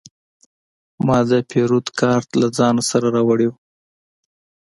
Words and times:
ما 1.05 1.17
د 1.29 1.31
پیرود 1.49 1.87
کارت 1.99 2.29
له 2.41 2.47
ځان 2.57 2.75
سره 2.89 3.07
راوړی 3.15 3.47
و. 3.49 3.53